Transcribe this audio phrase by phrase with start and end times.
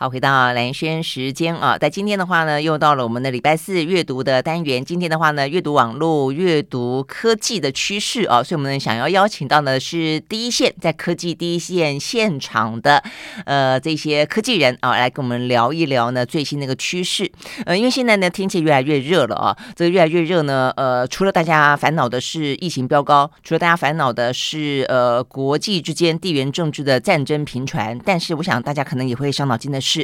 [0.00, 4.84] 好，回到蓝轩时间啊，在今天的话呢，又到了我们的礼拜四阅读的单元。
[4.84, 13.02] 今天的话呢，阅读网络、阅读科技的趋势啊，所以我们想要邀请到的是第一线在科技第一线现场的
[13.44, 17.28] 呃这些科技人啊，来跟我们聊一聊呢最新那个趋势。
[17.66, 29.87] 呃，因为现在呢天气越来越热了啊，这个越来越热呢，呃，除了大家烦恼的是疫情飙高，除了大家烦恼的是呃国际之间地缘政治的战争频传，但是我想大家可能也会伤脑筋的是。
[29.88, 30.00] 是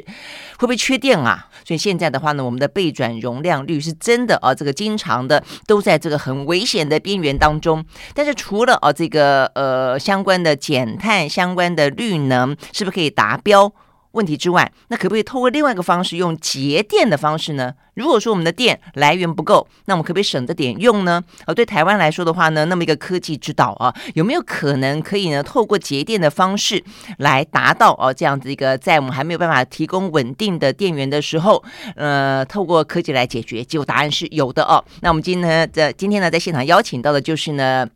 [0.59, 1.49] 会不会缺电啊？
[1.67, 7.85] 所以现在的话呢，我们的备转容量率是真的啊，这个经常的都在这个很危险的边缘当中。
[8.15, 13.73] 但是除了啊这个呃相关的减碳、相关的绿能，是不是可以达标？
[14.15, 17.75] 问题之外，那可不可以透过另外一个方式，用节电的方式呢？
[17.95, 21.23] 如果说我们的电来源不够，那我们可不可以省着点用呢？
[21.47, 26.83] 呃，对台湾来说的话呢，那么一个科技之岛啊，有没有可能可以呢，透过节电的方式
[27.19, 31.63] 来达到哦这样子一个，在我们还没有办法提供稳定的电源的时候，
[31.95, 33.63] 呃，透过科技来解决？
[33.63, 34.85] 结果答案是有的哦。
[35.03, 37.89] 那我们今天呢，在今天呢，在现场邀请到的就是呢。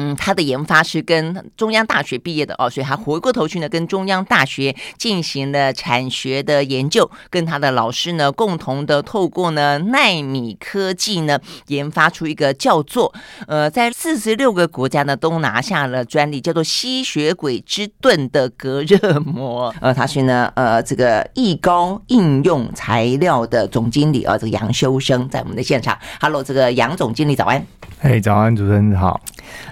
[0.00, 13.12] 嗯，他的研发是跟中央大学毕业的哦，所以他回过头去呢，跟中央大学进行了产学的研究，跟他的老师呢，共同的透过呢奈米科技呢，研发出一个叫做
[13.48, 19.74] 呃，在四十六个国家呢都拿下了专利，叫做吸血鬼之盾的隔热膜。
[19.80, 25.98] 呃，他是呢呃这个易高应用材料的总经理啊，这个杨修生在我们的现场。
[26.20, 27.66] Hello，这个杨总经理早安。
[27.98, 29.20] 嘿，早安，主持人好。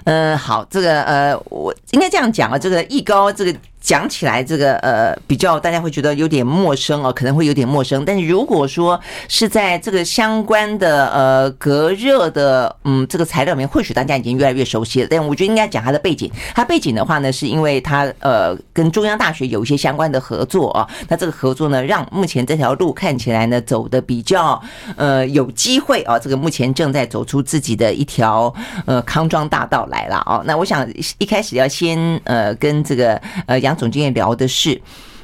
[0.05, 3.59] 嗯，好，这个呃，我应该这样讲啊，这个易高这个。
[3.87, 8.03] 讲起来，这个呃，比较大家会觉得有点陌生哦，可能会有点陌生。
[8.03, 8.99] 但是如果说
[9.29, 15.07] 是在这个相关的呃隔热的嗯这个材料里面，或许大家已经越来越熟悉了。
[15.09, 16.29] 但我觉得应该讲它的背景。
[16.53, 20.85] 它背景的话呢，是因为它呃跟中央大学有一些相关的合作啊。
[21.07, 24.61] 那这个合作呢，让目前这条路看起来呢走的比较
[24.97, 26.19] 呃有机会啊。
[26.19, 28.53] 这个目前正在走出自己的一条
[28.85, 30.41] 呃康庄大道来了啊。
[30.43, 30.85] 那我想
[31.19, 33.15] 一开始要先呃跟这个
[33.45, 33.76] 呃杨。
[33.77, 34.81] 总经理聊的是。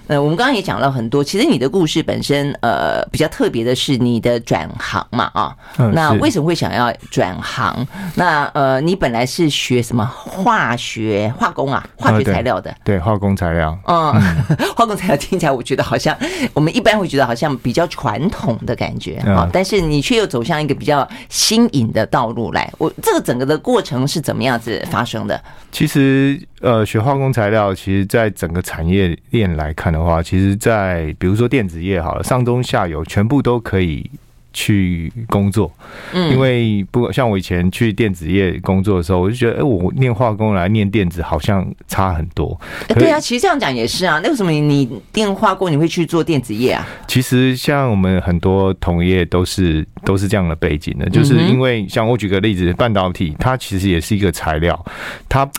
[0.07, 1.23] 呃，我们刚刚也讲了很多。
[1.23, 5.55] 其实你的故事本身，呃，比较特别的是你的转行嘛，啊，
[5.93, 7.87] 那为什么会想要转行？
[8.15, 13.79] 那呃，你本来是学什么化学化工啊，化学材料的，对，化工材料。
[13.87, 14.13] 嗯，
[14.75, 16.13] 化工材料听起来，我觉得好像
[16.53, 22.69] 我们一般会觉得好像比较传统的感觉啊，但是你却又走向一个比较新颖的道路来。
[22.77, 25.41] 我这个整个的过程是怎么样子发生的？
[25.71, 29.91] 其实，呃，学化工材料，其实在整个产业链来看。
[29.91, 34.09] 的话，其实，在比如说电子业好了，上中下游全部都可以
[34.53, 35.71] 去工作。
[36.13, 42.59] 嗯，因为不像我以前去电子业工作的时候，我就觉得，哎，我念化工来念电子好像差很多。
[42.87, 44.19] 对啊，其实这样讲也是啊。
[44.23, 46.87] 那为什么你电化工你会去做电子业啊？
[47.07, 54.85] 其实像我们很多同业都是都是这样的背景的，就是因为像我举个例子，半导体它其实也是一个材料，
[55.27, 55.49] 它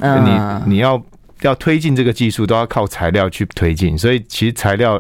[0.65, 1.03] 你你要。
[1.43, 4.99] 要推进这个技术，都要靠材料去推进，所以其实材料。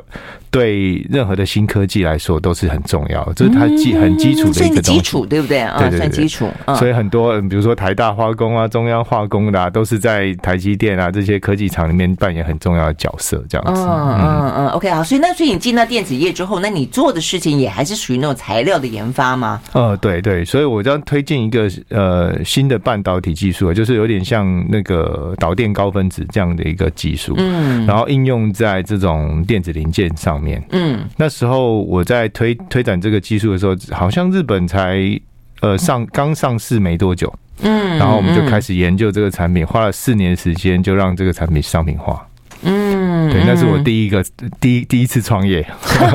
[0.54, 5.76] 对任何的新科技来说都是很重要，这是它基很基础的一个基础对不对啊？
[5.81, 6.48] 对对对，基础。
[6.76, 13.82] 所以很多，比如说台大化工啊、中央化工的，啊，都是在台积电啊这些科技厂里面扮演很重要的角色，这样子。
[13.82, 15.03] 嗯嗯嗯，OK 好。
[15.03, 19.60] 所以那所以你进到电子业之后，那你做的事情也还是属于那种材料的研发吗？
[19.72, 20.44] 呃，对对。
[20.44, 30.62] 所以我要推荐一个呃新的半导体技术，就是有点像那个导电高分子这样的一个技术，嗯，然后应用在这种电子零件上面。
[30.72, 35.19] 嗯，那时候我在推推展这个技术的时候，好像日本才
[35.60, 37.32] 呃上刚上市没多久，
[37.62, 42.28] 嗯，然后我们就开始研究这个产品，花了四年时间就让这个产品商品化。
[42.64, 44.25] 嗯，对，那是我第一个
[44.58, 45.64] 第一第一次创业，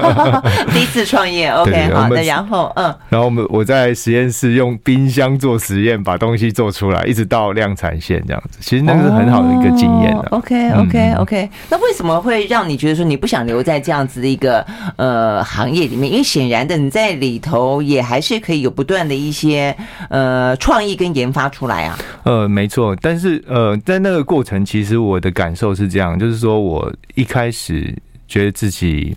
[0.73, 10.27] 第一次创业， OK，好的，然后嗯，然后我们我在实验室用冰箱做实验，把东西做出来，一直到量产线这样子，其实那个是很好的一个经验的。
[10.31, 16.11] OK，OK，OK，那为什么会让你觉得说你不想留在这样子的一个呃行业里面？
[16.11, 19.75] 因为显然的你在里头也还是可以有不断的一些
[20.09, 21.95] 呃创意跟研发出来啊。
[22.23, 26.38] 呃，没错，但是呃在那个过程，其实我的感受是这样，就是。
[26.39, 27.95] 说我一开始
[28.27, 29.15] 觉得自己，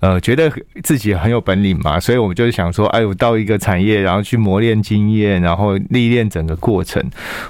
[0.00, 7.02] 呃，觉得自己很有本领嘛，所以我们就想说，哎，我到一个产业，然后去磨练经验，然后历练整个过程。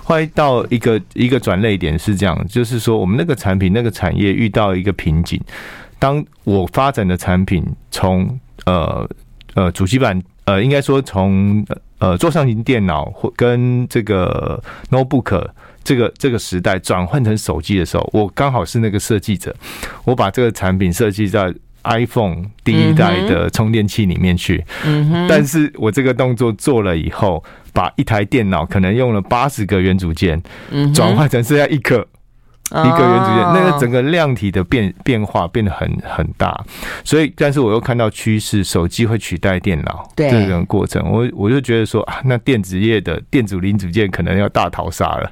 [0.02, 5.40] 后来到一个一个转捩点是这样，就是说我们那个产品那个产业遇到一个瓶颈。
[5.98, 9.08] 当我发展的产品从呃
[9.54, 11.66] 呃主机板，呃，应该说从
[11.98, 15.48] 呃座上型电脑或跟这个 notebook。
[15.88, 19.56] 这个这个时代转换成手机的时候，我刚好是那个设计者，
[20.05, 21.50] 我把这个产品设计在
[21.85, 24.62] iPhone 第一代的充电器里面去。
[25.26, 27.43] 但是我这个动作做了以后，
[27.73, 30.43] 把一台电脑可能用了八十个元组件，
[30.94, 32.06] 转换成剩下一颗。
[32.70, 36.58] 一个元组件，那个整个量体的变变化变得很很大，
[37.02, 45.30] 所以，但是我又看到趋势，手机会取代电脑，对这个过程，我我就觉得说啊，那电子业的电子零组件可能要大逃杀了。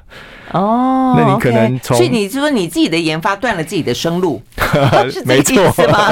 [0.53, 4.41] 哦，那你可能从，所以你是说你自己的研发断了自己的生路？
[5.25, 5.55] 没错，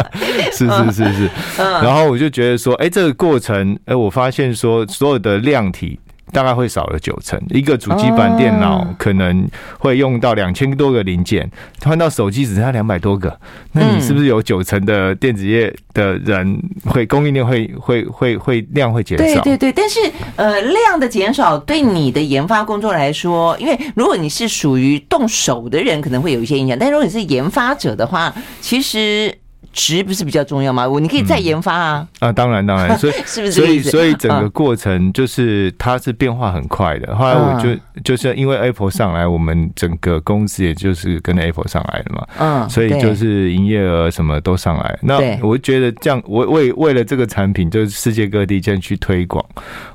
[0.52, 1.32] 是是是是。
[1.58, 6.00] 然后我就觉得说，哎，这个过程，哎，我发现说所有的量体。
[6.36, 9.48] 大概会少了九成，一个主机板电脑可能
[9.80, 11.50] 会用到两千多个零件，
[11.82, 13.40] 换到手机只剩下两百多个，
[13.72, 19.42] 那你是不是有九成的电子业的人会供应链会会会会量会减少？
[19.44, 20.00] 对对对，但是
[20.36, 29.34] 呃量的减少对你的研发工作来说，因为如果你是属于动手的人，可能会有一些影响，但如果你是研发者的话，其实。
[29.76, 30.88] 值不是比较重要吗？
[30.88, 32.08] 我你可以再研发啊！
[32.22, 33.52] 嗯、啊，当然当然， 所以是不是？
[33.52, 37.14] 所以所以整个过程就是它是变化很快的。
[37.14, 42.28] 后来我就就是因为 Apple 上来，我们整个公司也就是跟 Apple 上来了嘛。
[42.40, 44.98] 嗯，所以就是营业额什么都上来。
[45.02, 49.46] 那我觉得这样，我为为了这个产品，就是世界各地这样去推广。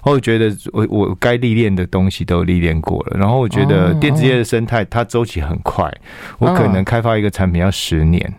[0.02, 3.16] 我觉得我我该历练的东西都历练过了。
[3.18, 5.90] 然后我觉得电子业的生态它周期很快，
[6.38, 8.30] 我可能开发一个产品要十年。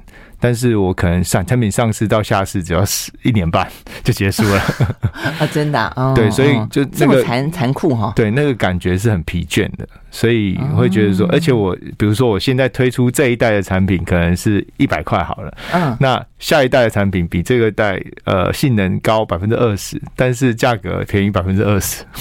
[0.41, 3.65] 但是我可能上产品上市到下市只要十一年半
[4.03, 4.61] 就结束了。
[5.39, 22.03] 啊，真的啊，对，所以就这么残残酷哈，对，那个感觉是很疲倦的，所以会觉得说，而且我比如说我现在推出这一代的产品可能是一百块好了，嗯，那下一代的产品比这个代呃性能高百分之二十，但是价格便宜百分之二十。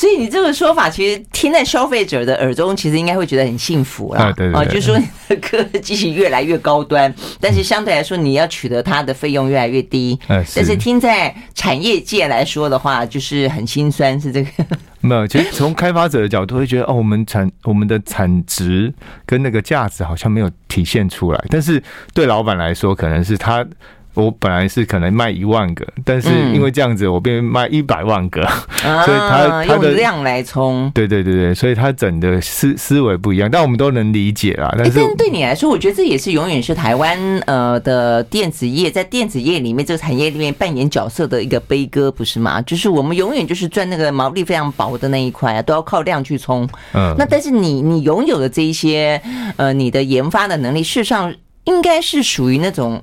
[0.00, 4.32] 所以你这个说法，其实听在消费者的耳中，其实应该会觉得很幸福啦。
[4.34, 10.18] 对对，就是说你的科技越来越高端，但是相对来说，你要取得它的费用越来越低。
[10.26, 14.48] 但是听在产业界来说的话，就是很心酸，是这个。
[15.02, 18.90] 没有，其实从开发者的角度会觉得，哦，我们产我们的产值
[19.26, 21.44] 跟那个价值好像没有体现出来。
[21.50, 21.82] 但是
[22.14, 23.66] 对老板来说，可能是他。
[24.14, 28.42] 我本来是可能卖一万个，但是因为这样子，我变卖一百万个，
[28.84, 34.74] 嗯、 所以他他的量来冲，对对对对，所以他整的思思维不一样，但我们都能理解啦。
[34.76, 42.60] 但是，欸、对你来说，我觉得这也是永远是台湾呃的电子业在电子业里面这个产业里面扮演角色的一个悲歌，不是吗？
[42.62, 46.68] 就是我们永远就是赚那个毛利非常薄的那一块啊，都要靠量去冲。
[46.94, 49.22] 嗯，那但是你你拥有的这一些
[49.56, 51.32] 呃你的研发的能力，事实上
[51.64, 53.00] 应该是属于那种。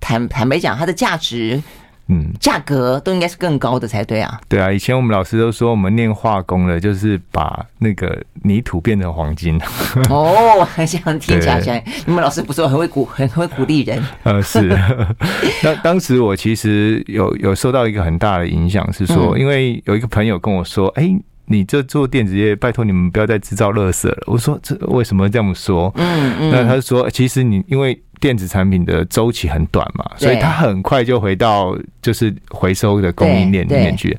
[0.00, 1.62] 坦坦白讲，它的价值，
[2.08, 4.40] 嗯，价格都应该是更高的才对啊。
[4.48, 9.60] 对啊，以前我们老师都说，我们念化工的，就是把那个泥土变成黄金。
[10.08, 14.02] 哦， 这样听起来，对你们老师不是很会鼓，很会鼓励人。
[14.24, 14.76] 呃，是。
[15.62, 24.18] 那当时我其实有有受到一个很大的影响，是说，因为有一个朋友跟我说，哎、欸，你这做电子业，拜托你们不要再制造垃圾了。
[24.26, 25.92] 我说，这为什么这么说？
[25.94, 26.50] 嗯嗯。
[26.50, 28.00] 那他说，其实你因为。
[28.20, 34.16] 电子产品的周期很短嘛，所以它很快就回到就是回收的供应链里面去。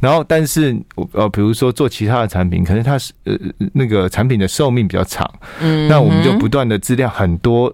[0.00, 0.74] 然后，但是
[1.12, 3.36] 呃，比如说做其他的产品，可能它是呃
[3.74, 7.72] 那个产品的寿命比较长，嗯，那我们就不断的质量很多、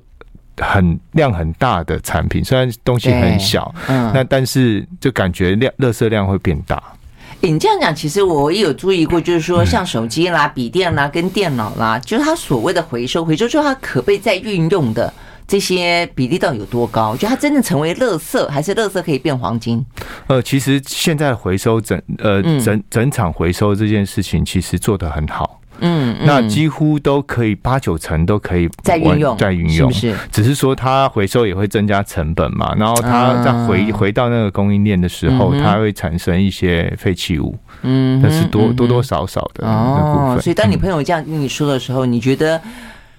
[0.57, 6.83] 很量很大的产品，虽然东西很小，嗯，那但是就感觉量垃圾量会变大。
[7.41, 15.15] 你这样讲，其实我也有注意过，就是说像手机啦、笔电啦、跟电脑啦，就是它所谓的回收，回收之后它可被再运用的。
[15.49, 17.17] 这些比例到底有多高？
[17.17, 19.83] 就它真正成为垃圾，还是垃圾可以变黄金？
[20.27, 25.59] 呃，其实现在回收整呃整整场回收这件事情，其实做得很好。
[25.81, 30.29] 嗯，那几乎都可以八九成都可以再运用，再运用，是不是？
[30.31, 37.57] 只是说它回收也会增加成本嘛，然后它再回回到那个供应链的时候，它会产生一些废弃物。
[37.83, 40.39] 嗯，但是多多多少少的哦。
[40.43, 42.61] 所以当你朋友这样跟你说的时候，你觉得？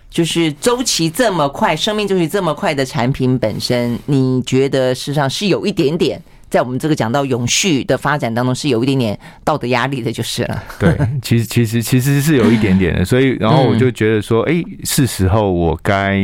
[0.09, 10.63] 就是周期这么快，生命周期这么快的产品本身，你觉得事实上是有一点点，在我们这个讲到永续的发展当中，是有一点点道德压力的，就是了。
[10.79, 16.17] 对， 其实其实其实是有一点点的，所以然后我就觉得说，哎，是时候我该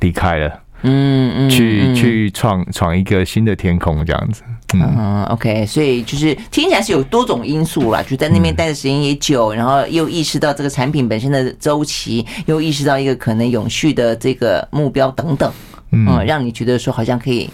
[0.00, 0.60] 离开了。
[0.82, 4.42] 嗯嗯，去去闯闯一个新的天空这样子。
[4.74, 15.50] 嗯，OK，所以就是听起来是有多种因素啦，就在那边待的时间也久，然后又意识到这个产品本身的周期，又意识到一个可能永续的这个目标等等，
[15.92, 17.48] 嗯，让你觉得说好像可以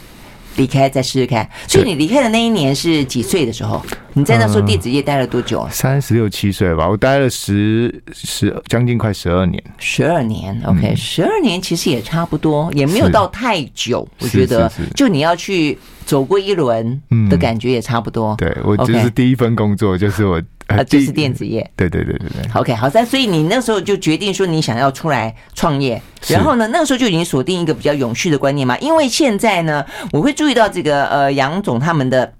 [0.56, 1.48] 离开再试试看。
[1.66, 3.84] 所以你离开的那一年是几岁的时候？
[4.16, 5.66] 你在那时候电子业待了多久？
[5.70, 9.60] 三十六七岁吧，我待了十十将近快十二年。
[9.78, 14.06] 十二年，OK，十二、嗯、年其实也差不多，也没有到太久。
[14.20, 18.34] 我觉得，就你要去走过一轮的感觉也差不多。
[18.34, 20.40] 嗯、对我就是第一份工作，就是我。
[20.66, 21.68] 啊，就是电子业。
[21.76, 22.50] 对对对对对。
[22.54, 28.78] OK，好，在所以你那时候就决定说你想要出来创业，然后呢，那个时候就已经锁定一个比较永续的观念嘛。
[28.78, 32.32] 因为现在呢，我会注意到这个呃杨总他们的。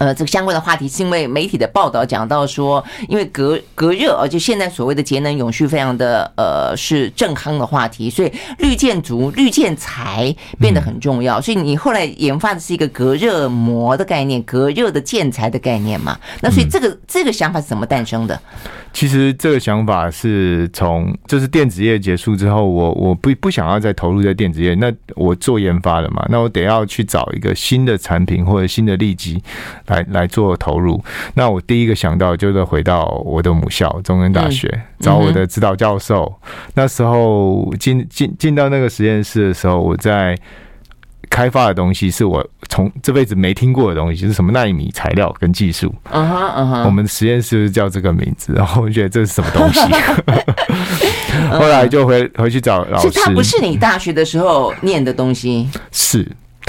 [0.00, 11.38] 呃，这个相关的话题是因为媒体的报道讲到说，因为隔隔热，而且现在所谓的节能永续非常的呃是正康的话题，所以绿建筑、绿建材变得很重要。
[11.38, 16.18] 所以你后来研发的是一个隔热膜的概念，隔热的建材的概念嘛？
[16.40, 18.40] 那所以这个这个想法是怎么诞生的？
[18.94, 29.40] 其实这个想法是从就是电子业结束之后，我我不不想要再投入在电子业，那我做研发的嘛，那我得要去找一个新的产品或者新的利基。
[29.90, 31.02] 来来做投入，
[31.34, 36.32] 那我第一个想到就是回到我的母校中央大学，嗯、找我的指导教授。
[36.44, 40.38] 嗯、那时候进进进到那个实验室的时候，我在
[41.28, 45.92] 开发的东西是我从这辈子没听过的东西，就是什么纳米材料跟技术。
[46.10, 49.80] 嗯哼嗯哼，我们实验室叫这个名字，然后我觉得这是什么东西？
[51.50, 53.10] 后来就回回去找老师。
[53.10, 55.68] 是他不是你大学的时候念的东西？
[55.90, 56.26] 是。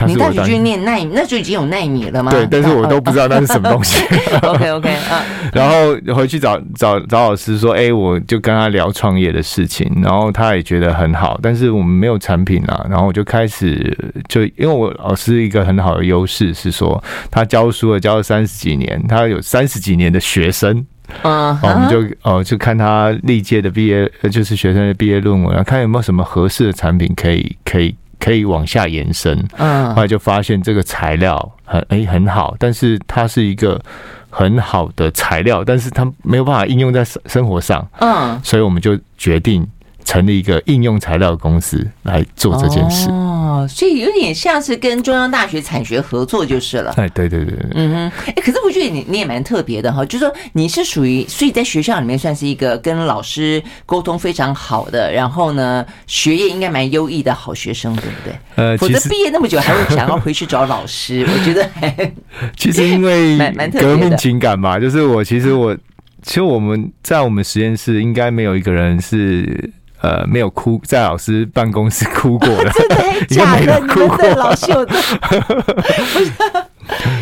[0.08, 2.32] 你大学去念奈米，那时候已经有奈米了吗？
[2.32, 4.04] 对，但是我都不知道那是什么东西。
[4.42, 12.86] OK OK 啊， 然后回去找找找老师说，哎、欸，我就跟他聊创业的事情，然后他也觉得很好，但是我们没有产品啊。
[12.90, 20.86] 然后我就开始就因为我老师一个很好的优势是说，他教书了教了三十几年，他有三十几年的学生，
[21.22, 21.74] 啊、uh，huh.
[21.74, 27.96] 我们就哦就看他历届的毕业，就是学生的毕业论文，看有没有什么合适的产品可以可以。
[28.22, 33.82] 可以往下延伸，嗯，后来就发现这个材料很诶、欸、很好，但是它是一个
[34.30, 39.68] 很好的材料，但是它没有办法应用在生生活上，嗯，所以我们就决定。
[40.12, 46.92] 成立一个应用材料公司来做这件事哦，所以有点像是跟中央大学产学合作就是了。
[46.98, 58.36] 哎，对对对，嗯哼，哎，可是我觉得你你也蛮特别的哈，就是说你是属于，所以在学校里面算是一个跟老师沟通非常好的，然后呢，学业应该蛮优异的好学生，对不对？
[58.56, 62.14] 呃，否则毕业那么久还会想要回去找老师， 我觉得还
[62.58, 63.38] 其实因为
[63.80, 65.74] 革命情感吧，就是我其实我
[66.22, 69.72] 其实我们在我们实验室应该没有一个人是。
[70.02, 72.96] 呃，没有哭，在老师办公室哭过 的， 真的
[73.28, 73.80] 假的？
[73.80, 74.88] 你们的老师有，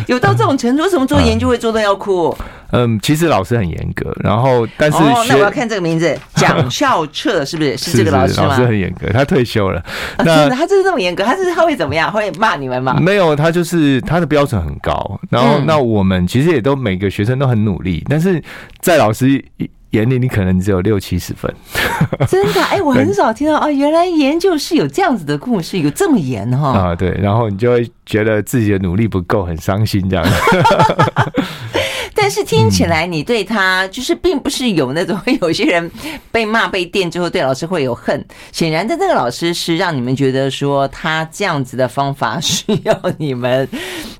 [0.16, 0.82] 有到这种程度？
[0.84, 2.34] 为什么做研究会做到要哭？
[2.72, 7.76] 嗯，其实老师很严格，然后但是哦，那我要看这个名字，蒋孝彻是不是？
[7.76, 8.46] 是这个老师吗？
[8.46, 9.84] 老师很严格，他退休了。
[10.18, 12.10] 真的，他就是这么严格，他是他会怎么样？
[12.10, 12.96] 会骂你们吗？
[13.00, 15.20] 没有，他就是他的标准很高。
[15.28, 18.42] 然后那我们其实也都每个学生都很努力，但是
[18.80, 19.44] 在老师。
[19.90, 21.52] 眼里你可能只有六七十分，
[22.28, 22.62] 真的？
[22.64, 26.70] 哎， 我很少听到啊，原来研究是有这样子的故事，有这么严哈。
[26.70, 30.24] 啊，对，然后你就会觉得自己的努力不够，很伤心这样。
[30.24, 30.30] 子。
[32.30, 35.90] 但是听起来你对他就是并不是有那种 有些人
[36.30, 43.68] 被骂被电之后对老师会有恨，显然的那个老师是让你们觉得说他这样子的方法需要你们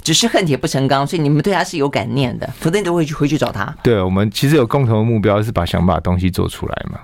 [0.03, 3.73] 只是恨铁不成钢，所以你们对他是有感念的，否则你都会去回去找他。
[3.81, 6.99] 对，我们其实有共同的目标是把想把东西做出来嘛。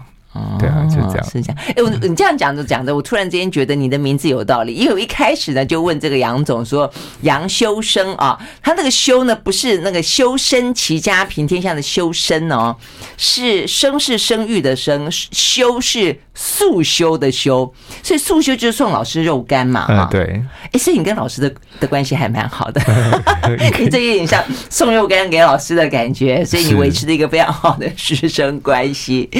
[0.58, 1.56] 对啊，就这样，是这样。
[1.68, 6.90] 哎，我你这样讲着讲着，我突然之间觉得你的名字有道理，因为我一开始呢就问这个杨总说，
[7.22, 12.76] 杨修身啊，他那个修呢不是那个修身齐家平天下的修身哦，
[13.16, 20.42] 是生是生育的生，修是素修的修，所以素修就是送老师肉干嘛，啊，对。
[20.72, 22.82] 哎，所以你跟老师的的关系还蛮好的，
[23.78, 29.30] 你这有点像送肉干给老师的感觉，所以你维持了一个非常好的师生关系。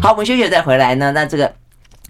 [0.00, 0.45] 好，我们休息。
[0.48, 1.12] 再回来呢？
[1.12, 1.52] 那这个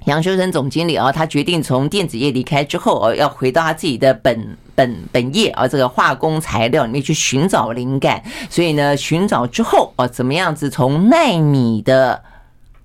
[0.05, 8.23] 杨修身总经理啊，他决定从电子业离开之后，哦，要回到他自己的本本本业啊，这个化工材料里面去寻找灵感。
[8.49, 12.23] 所以呢，寻找之后啊，怎么样子从纳米的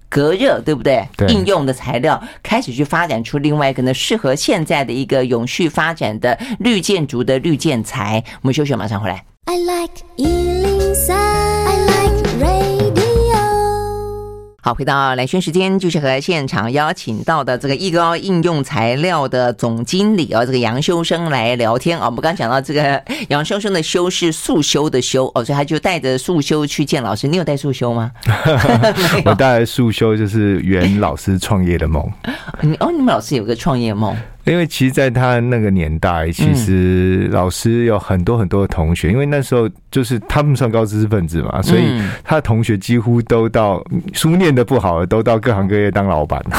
[0.09, 1.07] 隔热，对不对？
[1.27, 8.23] 应用的材料开始去发展出另外一个呢，适合现在的一个永续发展的绿建筑的绿建材。
[8.41, 9.23] 我们休息，马上回来。
[9.45, 10.03] I like
[14.63, 22.05] 好，回到蓝轩时间，就是和现场邀请到的这个易高应用材料的总经理哦，这个杨修生来聊天啊。
[22.05, 27.27] 我们刚刚讲到这个杨修生的修是速修的修哦，所以他就带着速修去见老师。
[27.27, 28.11] 你有带速修吗？
[29.25, 32.07] 我带速修就是圆老师创业的梦。
[32.61, 34.15] 你哦，你们老师有个创业梦？
[34.45, 43.83] 因为其实，在他那个年代，其实老师有很多很多的同学，因为那时候就是他们算高知识分子嘛，所以他的同学几乎都到
[44.13, 46.41] 书念的不好的，都到各行各业当老板。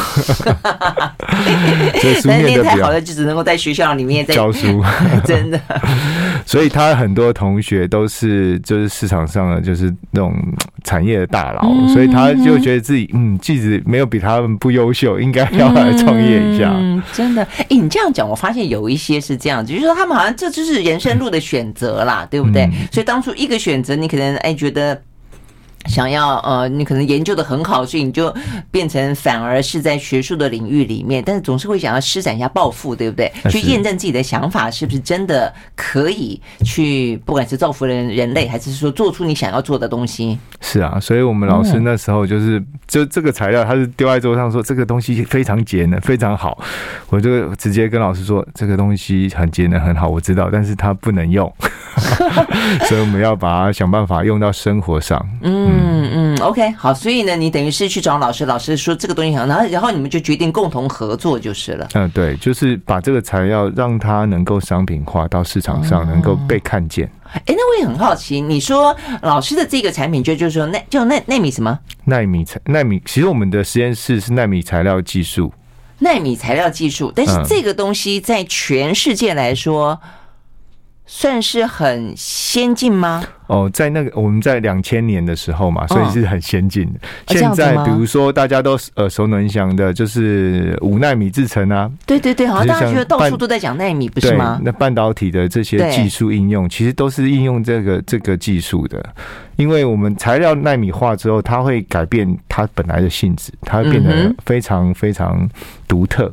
[2.01, 4.83] 所以书念的太好的，就只能够在学校里面教书，
[5.25, 5.61] 真的。
[6.47, 10.35] 所以他很多同学都是就是市场上的就是那种
[10.85, 16.71] 产业的大佬，所以他就觉得自己嗯，即使没有比他们不优秀，应该要来创业一下。
[16.75, 17.47] 嗯，真的。
[17.75, 22.65] 欸、你这样讲，我发现有一些是这样子，就是说他们好像这就是人生路的选择啦，对不对？
[22.65, 25.01] 嗯、所以当初一个选择，你可能哎觉得。
[25.87, 28.33] 想要呃，你可能研究的很好，所以你就
[28.71, 33.31] 变成反而是在学术的领域里面，但是总是会想要施展一下抱负，对不对？
[33.51, 40.39] 去验证自己的想法是不是真的可以去，不管是造福人人类，还是说做出你想要做的东西。
[40.61, 46.63] 是啊，所以我们老师那时候就是，就这个材料，他是丢在桌上说这个东西非常节能，非常好。
[47.09, 51.53] 我就直接跟老师说，这个东西很节能很好，我知道，但是它不能用，
[52.89, 55.21] 所以我们要把它想办法用到生活上。
[55.43, 55.72] 嗯。
[55.73, 61.89] 嗯嗯，OK，好，所以呢，你等于是去找老师，老师说这个东西好，然后然后你们就决定共同合作就是了。
[61.95, 67.11] 嗯，对，就是把这个材料让它能够商品化到市场上，能够被看见。
[67.25, 71.79] 哎、哦，那我也很好奇，你说老师的这个产品就就是说奈叫奈奈米什么？
[72.05, 75.53] 纳米材纳米，其实我们的实验室是纳米材料技术，
[76.01, 80.01] 纳米材料技术，但是这个东西在全世界来说。
[81.05, 83.23] 算是很先进吗？
[83.49, 87.01] 哦，在那个我们在两千年的时候嘛，所以是很先进的。
[87.27, 91.91] 现在比如说大家都耳熟能详的，就是五纳米制程啊。
[92.07, 94.59] 对对对，好像大家觉得到处都在讲纳米，不是吗？
[94.65, 99.05] 那半导体的这些技术应用，其实都是应用这个这个技术的。
[99.57, 105.47] 因为我们材料纳米化之后，它会改变它本来的性质，它会变得非常非常
[105.87, 106.33] 独特。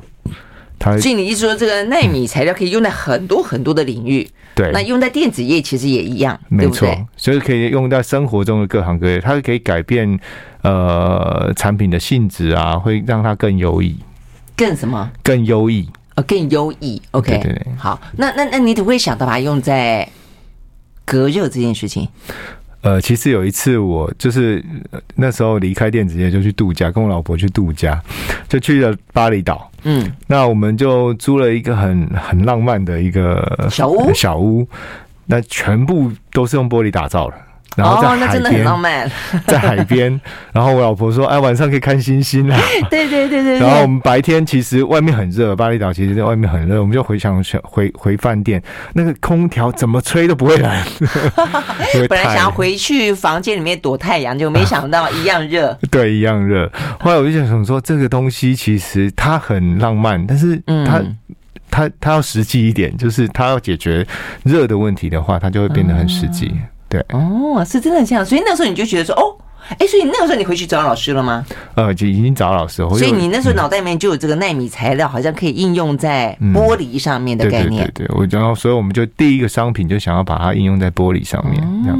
[0.79, 4.25] 所以你意思说，这个纳米材料可以用在很多很多的领域？
[4.59, 6.85] 对，那用在电子业其实也一样，没错？
[7.15, 10.19] 所以可以用在生活中的各行各业，它可以改变
[10.63, 13.97] 呃产品的性质啊，会让它更优异，
[14.57, 15.09] 更什么？
[15.23, 17.01] 更优异呃，更优异。
[17.11, 20.05] OK，对对对，好，那那那你怎么会想到把它用在
[21.05, 22.09] 隔热这件事情？
[22.81, 24.63] 呃，其实有一次我就是
[25.15, 28.01] 那时候离开电子业就去度假，跟我老婆去度假，
[28.47, 29.69] 就去了巴厘岛。
[29.83, 34.67] 嗯，那我们就租了一个很很浪漫的一个小屋，小屋，
[35.25, 37.35] 那全部都是用玻璃打造的。
[37.79, 39.11] 然后在海边，那真的很浪漫。
[39.47, 40.21] 在海边，
[40.53, 42.59] 然后我老婆说：“哎，晚上可以看星星啊。
[42.89, 43.59] ”对对对对。
[43.59, 48.61] 然后我们白天其实外面很热，巴厘岛其实在外面很热，我们就回想回回饭店，
[48.93, 50.71] 那个空调怎么吹都不会冷。
[52.09, 55.77] 本来想要回去房间里面躲太阳，就没想到一样热。
[55.89, 56.69] 对，一样热。
[56.99, 61.01] 后来我就想说，这个东西其实它很浪漫，但是它
[61.71, 64.05] 它它要实际一点，就是它要解决
[64.43, 66.51] 热的问题的话，它就会变得很实际。
[66.89, 69.37] 对哦，是真的这样，所以那时候你就觉得说，哦，
[69.77, 71.45] 哎，所以那个时候你回去找老师了吗？
[71.75, 72.89] 呃，就已经找老师了。
[72.89, 77.85] 所以你那时候脑袋里面就有这个纳米材料，好像可以应用在玻璃上面的概念。
[77.85, 81.99] 嗯、对对对，我然后所以我们就第一个商品就想要把它应用在玻璃上面，这样。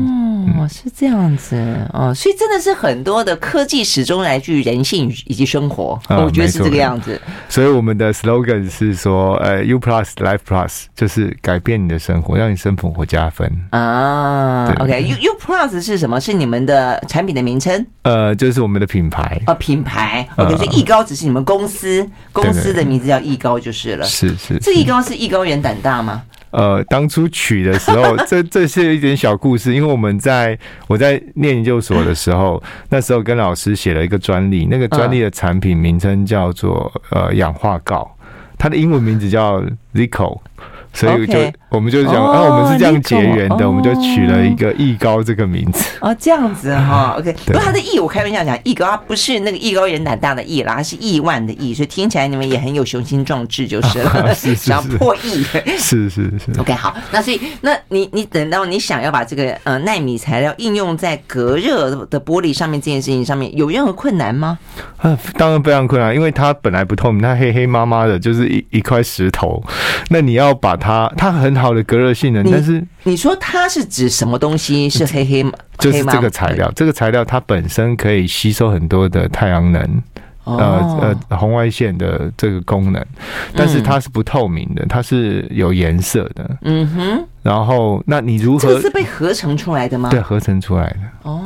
[0.58, 1.56] 哦，是这样子
[1.94, 7.20] 哦，所以真的是很多的科技始终来自于人性以及生活，嗯、我觉得是这个样子。
[7.48, 14.74] 所以我们的 slogan 是说，呃，U Plus Life Plus，就是改变你的生活，让你生活加分啊。
[14.80, 16.20] OK，U U Plus 是什么？
[16.20, 17.86] 是你们的产品的名称？
[18.04, 20.28] 呃，就是我们的品牌哦，品牌。
[20.38, 24.06] OK，所以益高只是你们公司公司的名字叫艺高就是了。
[24.06, 26.24] 是是，这艺高是艺高人胆大吗？
[26.52, 30.58] 呃，当初取的时候， 这这是一点小故事，因为我们在
[30.88, 38.08] 我在念研究所的时候，那时候跟老师写了一个专利，那个专利的产品名称叫做呃氧化锆，
[38.58, 40.40] 它的英文名字叫 ZICO。
[40.94, 41.38] 所以就.
[41.70, 45.86] 我们就讲，啊，我们是这样结缘的，oh, 我们就取了一个艺高这个名字。
[46.02, 47.32] 哦，这样子哈， OK。
[47.46, 55.44] 不过他的艺，我开玩笑讲，艺高它不是那个艺高人胆大的艺啦，它是亿万的亿，所以听起来你们也很有雄心壮志就是了， 想要破亿。
[55.78, 56.60] 是是是。
[56.60, 64.58] OK，好，那所以那你你等到你想要把这个呃纳米材料应用在隔热的玻璃上面这件事情上面，有任何困难吗？
[64.98, 69.64] 啊，当然非常困难，因为它本来不透明，它黑黑麻麻的，就是一一块石头。
[70.10, 74.90] 那你要把它，它很好的隔热性能，但是你说它是指什么东西？
[74.90, 75.52] 是黑黑吗？
[75.78, 80.04] 就是这个材料，这个材料它本身可以吸收很多的太阳能，
[80.44, 83.06] 呃呃红外线的这个功能，
[83.54, 86.58] 但是它是不透明的，它是有颜色的。
[86.64, 87.26] 嗯哼。
[87.44, 88.74] 然后，那你如何？
[88.74, 90.10] 这是被合成出来的吗？
[90.10, 91.00] 对，合成出来的。
[91.24, 91.42] 哦，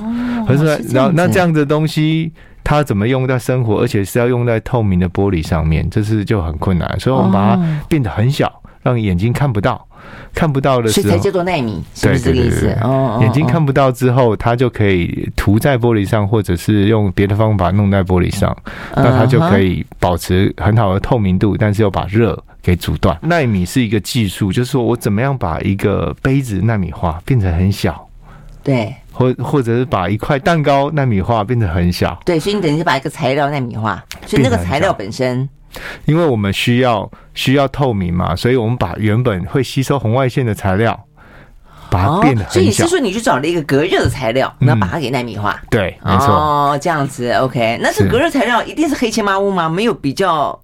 [0.47, 0.79] 合成出来。
[0.93, 2.31] 然后，那这样的东西。
[2.65, 6.97] 它怎么用在生活，而且是要用在透明的玻璃上面，这是就很困难。
[6.97, 8.49] 所以我们把它变得很小，
[8.83, 9.87] 让眼睛看不到。
[10.33, 12.77] 看不到的时候，所以才叫做纳米，是不是这个意思？
[12.81, 18.55] 哦，眼睛看不到之后，它就可以涂在玻璃上，或者是用别的方法弄在玻璃上，
[18.95, 23.17] 那它就可以保持很好的透明度，但是又把热给阻断。
[23.21, 28.05] 纳米是一个技术，就是说我怎么样把一个杯子纳米化变成很小，
[28.61, 35.47] 对，或或者是把一块蛋糕纳米化变成很小，对，所以你等于是把一个材料纳米化，所以那个材料本身。
[36.05, 41.05] 因为我们需要需要透明嘛，所以我们把原本会吸收红外线的材料，
[41.89, 42.51] 把它变得很小。
[42.53, 45.59] 所以你是说你去找了一个隔热的材料，然后把它给纳米化？
[45.63, 46.27] 嗯、对，没错。
[46.27, 47.79] 哦，这样子，OK。
[47.81, 49.69] 那是隔热材料一定是黑漆麻乌吗？
[49.69, 50.59] 没有比较？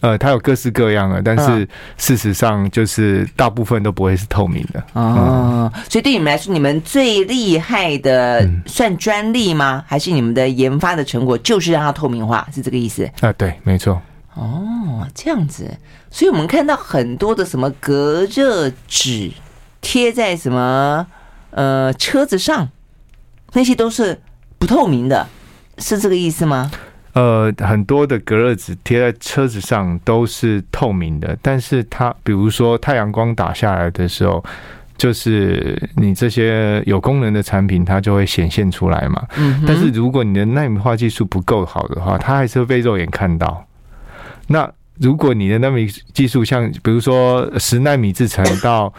[0.00, 4.78] 呃，它有各式各样的，但是事实上就是大部分都不会是透明的。
[4.92, 9.82] 哦，嗯、所以对你们来说，你们最厉害的算专利吗？
[9.88, 12.46] 还是你们的研发的成果就是让它透明化？
[12.54, 13.10] 是这个意思？
[13.20, 14.00] 啊，对，没错。
[14.38, 15.68] 哦，这样子，
[16.10, 19.32] 所以我们看到很多的什么隔热纸
[19.80, 21.04] 贴在什么
[21.50, 22.68] 呃车子上，
[23.54, 24.20] 那些都是
[24.56, 25.26] 不透明的，
[25.78, 26.70] 是这个意思吗？
[27.14, 34.44] 呃，很多的隔热纸贴在车子上都是透明的，但是它比如说太阳光打下来的时候，
[34.96, 39.26] 就是你这些有功能的产品它就会显现出来嘛。
[39.36, 43.64] 嗯，但是如果你的纳米化技术不够好的话，它还是会被肉眼看到。
[44.48, 48.92] 那如果你的纳米技术像比如说十纳米制程到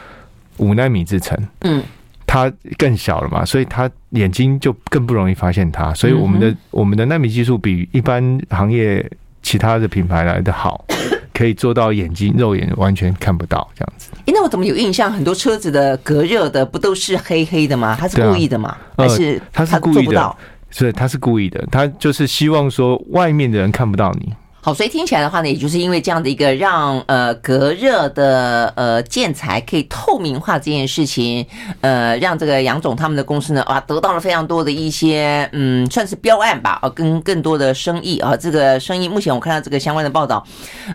[0.58, 1.84] 五纳米制程，嗯，
[2.26, 5.94] 它更小了嘛，所以它眼睛就更不容易发现它。
[5.94, 9.06] 所以我们的我们的纳米技术比一般行业
[9.42, 10.86] 其他的品牌来的好，
[11.34, 14.12] 可以做到眼睛肉眼完全看不到这样子。
[14.26, 15.12] 欸，那我怎么有印象？
[15.12, 17.98] 很多车子的隔热的不都是黑黑的吗？
[18.00, 18.78] 他是故意的吗？
[18.96, 20.38] 还是他是故意的？
[20.72, 24.32] 所以他是故意的，他就是希望说外面的人看不到你。
[24.62, 31.46] 好，所以听起来的话呢，也就是因为这样的一个让呃隔热的呃建材可以透明化这件事情，
[31.80, 40.46] 呃，让这个杨总他们的公司呢啊得到了非常多的一些嗯算是标案吧，啊跟更多的生意啊，这个生意目前我看到这个相关的报道，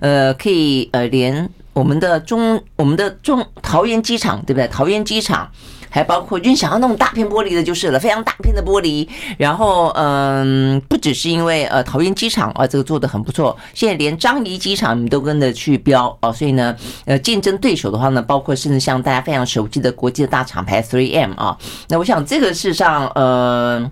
[0.02, 4.68] 呃，可以呃连我们的中我们的中桃园机场对不对？
[4.68, 5.50] 桃园机场。
[5.94, 9.06] 还包括，就想要那种大片玻璃的，就是了，非常大片的玻璃。
[9.38, 23.88] 然后，嗯，不只是因为呃桃园机场啊，这个做的很不错，现在连樟宜机场你们都跟着去标啊，所以呢，呃，竞争对手的话呢，包括甚至像大家非常熟悉的国际的大厂牌 3M 啊，那我想这个事实上，呃。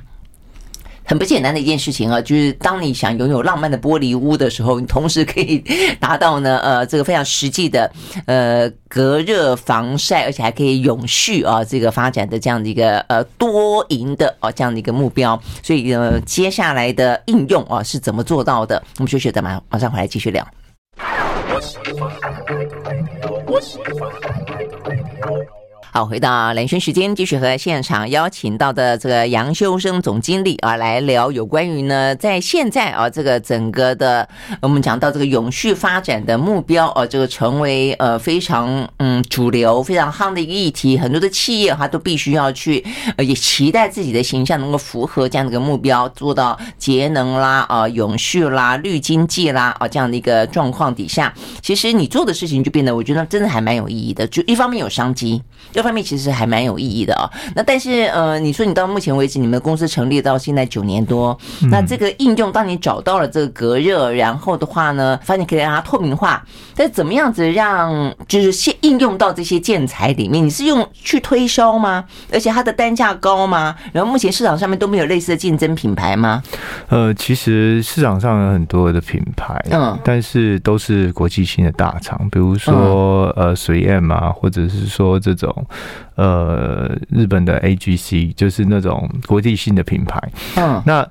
[1.13, 5.63] 很不简单的一件事情啊，就是当你想拥有浪漫的玻璃屋的时候，你同时可以
[6.01, 7.93] 达到呢， 呃，这个非常实际的，
[8.25, 15.39] 呃，隔热防晒，而且还可以永续啊，这个发展的这样的一个呃多赢的啊这样的一个目标。
[15.63, 18.83] 所以呃，接下来的应用啊是怎么做到的？
[18.97, 20.43] 我们休息再马马上回来继续聊。
[25.95, 34.27] 好，回到兰萱时间，继续和现场邀请到的这个杨修生总经理啊，来聊有关于呢，在现在啊，这个整个的
[34.63, 42.83] 我们讲到这个永续发展的目标啊，这个成为呃非常嗯主流、非常夯的一个议题，很多的企业哈都必须要去
[43.19, 55.43] 呃也期待自己的形象能够符合这样的一个目标，做到节能啦啊、永续啦、绿经济啦啊这样的一个状况底下，其实你做的事情就变得我觉得真的还蛮有意义的，就一方面有商机。
[55.83, 57.31] 这方面其实还蛮有意义的啊、哦。
[57.57, 61.37] 那但是呃，你说你到目前为止，你们公司成立到现在九年多，
[61.71, 66.41] 那这个应用，当你找到了这个隔热，然后的话呢，发现可以让它透明化，
[66.77, 70.47] 但怎么样子让就是现应用到这些建材里面？
[70.47, 72.05] 你是用去推销吗？
[72.33, 73.75] 而且它的单价高吗？
[73.93, 76.41] 然后目前市场上面都没有类似的竞争品牌吗？
[76.91, 85.53] 呃，其实市场上有很多的品牌，嗯，但是都是国际性的大厂，比如说呃水 M 啊，或者是说这种。
[86.15, 90.21] 呃，日本的 AGC 就是那种国际性的品牌。
[90.57, 91.09] 嗯，那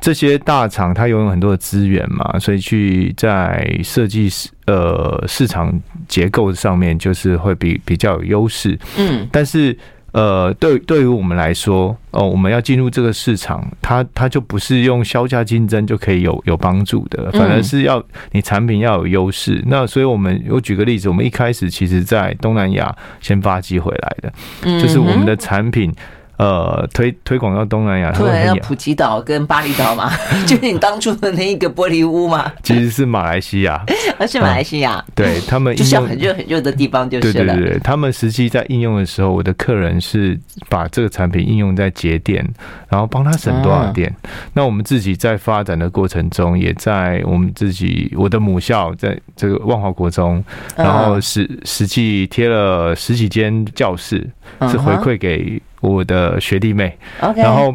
[0.00, 5.72] 这些大厂它拥有很多的资源嘛，所以去在设计市呃市场
[6.08, 8.78] 结构上面就是会比比较有优势。
[8.98, 9.76] 嗯，但是。
[10.14, 18.00] 呃，对，对于我们来说，哦，我们要进入这个市场，它它就不是用销价竞争就可以有有帮助的，反而是要
[18.30, 19.60] 你产品要有优势。
[19.66, 24.32] 那所以我们我举个例子，我们一开始其实在东南亚先发机回来的，
[24.80, 25.92] 就是我们的产品
[26.36, 30.10] 呃，推推广到东南亚，对，要普吉岛跟巴厘岛嘛，
[30.46, 32.50] 就是你当初的那一个玻璃屋嘛。
[32.62, 33.84] 其实是马来西亚，
[34.18, 37.54] 而 是马来西亚，对他们 就是很热很热的地方，就是了。
[37.54, 40.36] 对对对，他们实际在应用的时候，我的客人是
[40.68, 42.44] 把这个产品应用在节电，
[42.88, 44.12] 然后帮他省多少电。
[44.52, 50.44] 那我们自己在发展的过程中，也在我们自己我的母校，在这个万华国中，
[50.76, 54.28] 然后实实际贴了十几间教室，
[54.68, 55.62] 是回馈给。
[55.92, 57.74] 我的学弟妹，okay, 然后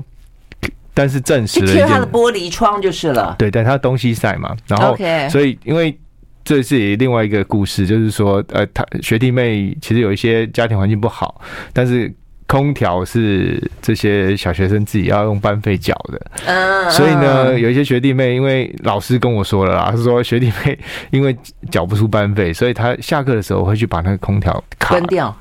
[0.94, 3.36] 但是证实了一，贴他的玻璃窗就是了。
[3.38, 4.98] 对，但他东西晒嘛，然后
[5.30, 5.98] 所以因为
[6.44, 11.40] 这是另外一个故事，就是说，呃，他学弟妹其实有一些家庭环境不好，
[11.72, 12.12] 但是
[12.48, 20.78] 空调是这些小学生自己要用班费缴的，嗯，所以呢，有一些学弟妹因为老师跟我说了啦，他说学弟妹
[21.12, 21.38] 因为
[21.70, 25.34] 缴不出班费，所以他下课的时候会去把那个空调关掉。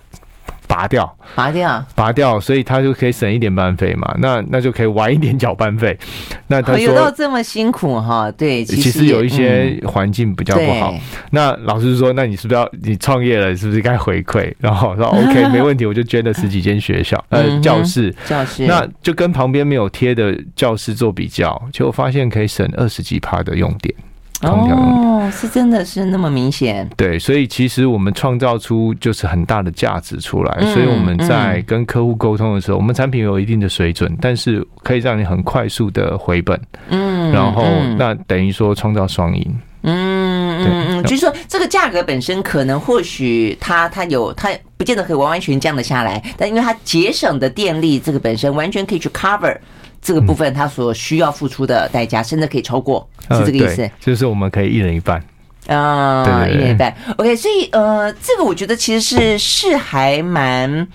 [0.68, 4.14] 拔掉，拔掉，拔掉，所以他就可以省一点班费嘛。
[4.18, 5.98] 那那就可以晚一点缴班费。
[6.46, 8.31] 那他说有到这么辛苦哈？
[8.33, 10.92] 对，其实，其实有一些环境比较不好。
[10.92, 11.00] 嗯、
[11.31, 13.57] 那老师说，那你是不是要你创业了？
[13.57, 14.54] 是不是该回馈？
[14.59, 23.94] 然后说 OK，没问题，我就捐了十几间学校呃教室，教室，那就跟旁边没有贴的教室做比较，结果发现可以省二十几趴的用电。
[24.42, 26.88] 哦，是真的是那么明显。
[26.96, 30.61] 对，所以其实我们创造出就是很大的价值出来。
[30.72, 36.61] 所以我们在跟客户沟通的时候，我们产品有一定的水准，但是可以让你很快速的回本。
[36.88, 37.64] 嗯，然后
[37.98, 39.59] 那等于说创造双赢。
[39.83, 49.57] 嗯嗯嗯，就是说这个价格本身可能或许它它有它不见得可以完完全降得下来，但因为它节省的电力这个本身完全可以去 cover。
[50.00, 53.90] 这个部分他所需要付出的代价，甚至可以超过，是这个意思。
[54.00, 55.22] 就是我们可以一人一半
[55.66, 56.94] 啊，一人一半。
[57.16, 60.87] OK，所以呃，这个我觉得其实是是还蛮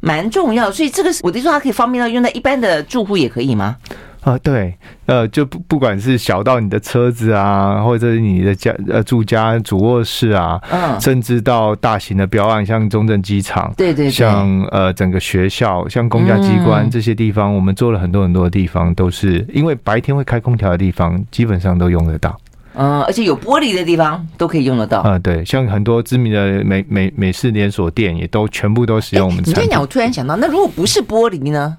[0.00, 0.70] 蛮重要。
[0.70, 3.76] 所以这个我的意思说，它可以方便到用在一般的住户也可以吗？
[4.22, 4.74] 啊，对，
[5.06, 22.36] 呃，就不不管是小到你的车子啊，或者是你的家呃住家主卧室啊，嗯，甚至到大型的标案，像中正机场，对对，像呃整个学校，像公家机关这些地方，我们做了很多很多的地方，都是因为白天会开空调的地方，基本上都用得到。
[22.74, 25.02] 嗯，而且有玻璃的地方都可以用得到。
[25.02, 29.42] 嗯，对，像很多知名的美美美式连锁店，也都全部都使用我们。
[29.44, 31.76] 你这样讲，我突然想到，那如果不是玻璃呢？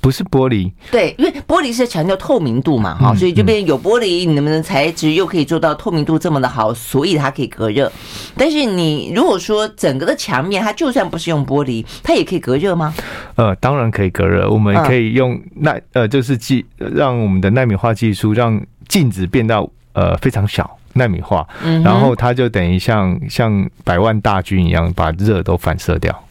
[0.00, 7.90] 不是玻璃，对，因为玻璃是强调透明度嘛，哈、嗯，所以这边有玻璃，你能不能材质又可以做到透明度这么的好，所以它可以隔热。
[8.36, 12.94] 但是你如果说整个的墙面，它就算不是用玻璃，它也可以隔热吗？
[13.36, 21.46] 呃，当然可以隔热，我们可以用耐，呃，就是技让我们的纳米化技术让镜子变到呃非常小，纳米化，
[21.84, 26.24] 然后它就等于像像百万大军一样，把热都反射掉。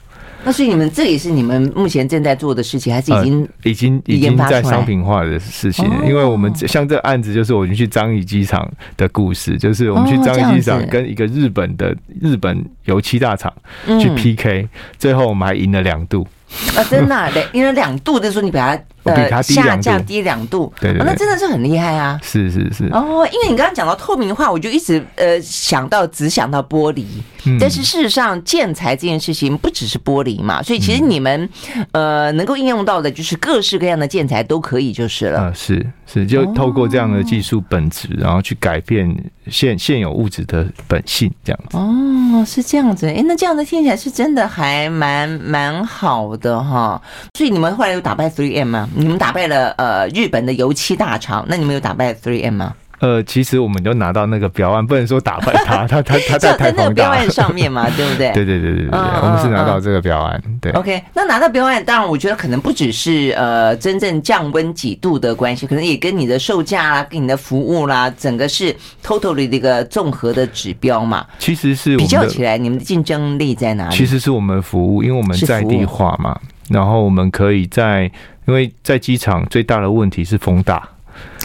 [0.43, 5.86] 那所以你们这也是你们目前正在做的事情，还是已经、呃、已经已经在商品化的事情？
[6.06, 13.54] 因为我们像这个案子，就是我们去樟宜机场的故事，就是我们去樟宜机场跟一个日本的日本油漆大厂
[13.99, 16.28] 去 PK，最后我们还赢了两度。
[16.75, 18.84] 啊，真的，赢了两度，就是说你把它。
[19.03, 22.19] 呃，下降低两度，对，对，对，哦，那真的是很厉害啊！
[22.21, 22.85] 是是是。
[22.91, 27.05] 哦，因为你刚刚讲到透明化，我就一直呃想到只想到玻璃，
[27.45, 31.49] 嗯，但是事实上建材这件事情不只是玻璃嘛，所以其实你们
[31.93, 35.39] 呃能够应用到的就是各式各样的建材都可以就是了。
[35.39, 39.15] 啊，是是，就透过这样的技术本质，然后去改变
[39.47, 41.77] 现现有物质的本性，这样子。
[41.77, 43.07] 哦，是这样子。
[43.07, 47.01] 哎，那这样子听起来是真的还蛮蛮好的哈。
[47.38, 48.88] 所以你们后来有打败 Three M 吗？
[48.95, 52.73] 你们打败了呃日本的油漆大厂，那你们有打败 Three M 吗？
[53.02, 58.30] 呃，其实我们就拿到那个标案，不能说打败他， 他他他在台那个标案上面嘛，对不对？
[58.36, 60.41] 对对对对对，我们是拿到这个标案。
[60.60, 71.25] 对，OK，那拿到标案，当然我觉得可能不只是呃真正降温几度的关系，可能也跟你的售价啦、跟你的服务啦，整个是 totally 的一个综合的指标嘛。
[71.38, 73.95] 其实是比较起来，你们的竞争力在哪里？
[73.95, 78.12] 其实是我们服务，因为我们在地化嘛，然后我们可以在。
[78.49, 80.89] 因为在机场最大的问题是风大，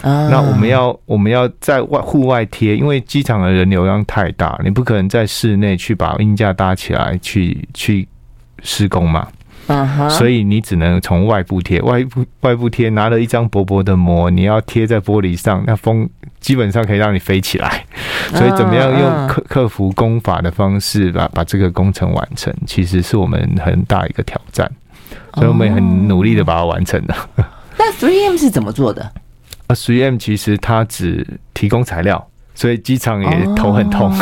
[0.02, 8.08] 那我们要我们要在外户外贴，因为机场的人流量太大，你不可能在室内去把硬架搭起来去去
[8.62, 9.28] 施工嘛，
[10.08, 16.08] 所以你只能从外部贴，外部外部贴，拿了一张薄薄的膜，你要贴在玻璃上，那风
[16.40, 17.84] 基本上可以让你飞起来，
[18.30, 24.70] 所以怎么样用克克服工法的方式把把这个工程完成，其实是我们很大一个挑战。
[25.35, 27.29] 所以我们也很努力的把它完成了。
[27.77, 29.03] 那 3M 是怎么做的？
[29.66, 32.24] 啊，3M 其实它只提供材料，
[32.55, 34.12] 所以机场也头很痛，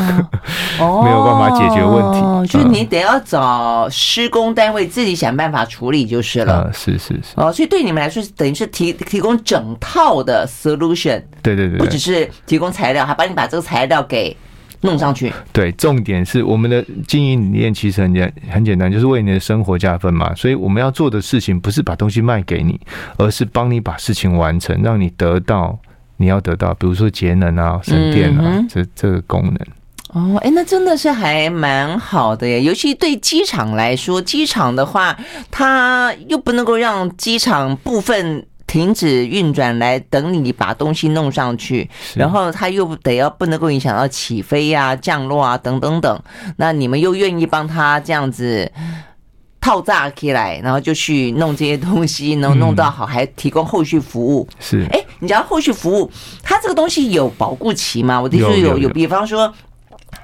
[0.79, 2.19] 哦、 没有办法解决问题。
[2.21, 6.63] 哦、就是你得要找施工单位自己想办法处理就是了。
[6.63, 7.35] 呃、是是是。
[7.35, 11.23] 哦，所以对你们来说，等于是提提供整套的 solution。
[11.43, 14.35] 对对对，不只是提供材料，还帮你把这个材料给
[14.83, 15.33] 弄上去。
[15.53, 20.35] 对，重点是我们的经营理念其实很简很简单，就是为你的生活加分嘛。
[20.35, 22.79] 所以我们要做的事情不是把东西卖给你，
[23.17, 25.79] 而是帮你把事情完成，让你得到。
[26.19, 29.57] 你要得到，比如说节能啊、省电啊，嗯、这这个功能。
[30.11, 32.63] 哦，哎，那真的是还蛮好的耶。
[32.63, 35.19] 尤其对机场来说，机场的话，
[35.51, 46.23] 它又不能够让机场部分停止运转来等你把东西弄上去，然后它又得要不能够影响到起飞啊、降落啊等等等。
[46.57, 48.73] 那你们又愿意帮他这样子？
[49.61, 54.49] 套炸起来，然后就去弄这些东西，然后弄到好，还提供后续服务。
[54.59, 56.11] 是，哎，你讲后续服务，
[56.43, 58.21] 它这个东西有保固期吗？
[58.21, 59.53] 我听说有，有，比方说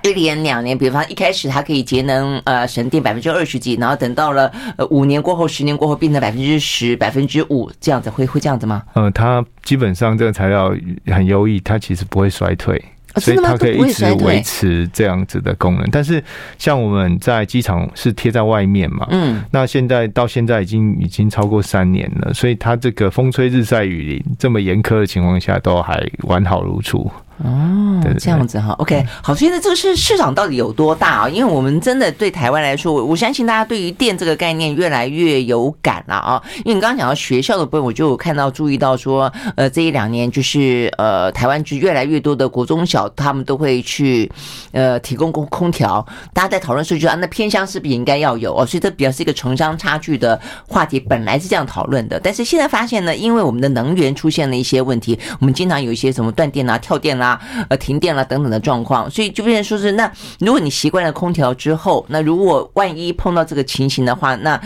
[0.03, 8.83] 一年、两年，比方一开始它可以节能呃省电百分之二十几，然后等到了呃五年过后、十年过后变成百分之十、百分之五这样子，会会这样子吗？
[8.95, 10.75] 嗯，它基本上这个材料
[11.07, 12.83] 很优异，它其实不会衰退。
[13.17, 16.23] 所以它可以一直维持这样子的功能，但是
[16.57, 27.11] 像我们在机场是贴在外面嘛，嗯，那现在到现在已经已经超过三年了，所以它这个风吹日晒雨淋这么严苛的情况下，都还完好如初。
[27.45, 31.29] 哦，这样子哈，OK，好，所以呢，这个市市场到底有多大啊？
[31.29, 36.43] 因为我们真的对台湾来说，我我相信大家对于电这个概念越来越有感了啊。
[36.65, 44.29] 因为你刚刚讲到学校的部分，我就有看到注意到说，呃，这一两年就是呃，台湾就越来越多的国中小，他们都会去
[44.73, 46.05] 呃提供空空调。
[46.33, 48.67] 大家在讨论说，就啊，那偏乡是不是也应该要有哦？
[48.67, 52.19] 所以这比较是一个城乡差距的话题，本来是这样讨论的。
[52.19, 57.41] 但是现在发现呢，因为我们的能源出现了一些问题，我们经常有一些什么断电啊、跳电啦。
[57.69, 60.11] 呃，停电了等等的状况，所以就变成说是那，
[60.41, 64.61] 如果你习惯了空调之后，那如果万一碰到这个情形的话，那